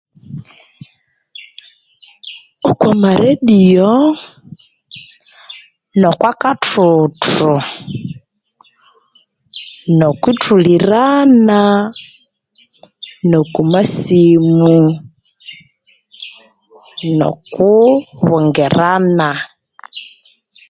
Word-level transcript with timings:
Okwa 2.69 2.91
maradio, 3.01 3.89
nokwa 5.99 6.31
kathuthu 6.41 7.51
nokuthulirana 9.99 11.59
noku 13.31 13.61
masimu 13.73 14.73
noku 17.19 17.71
bungirana 18.25 19.29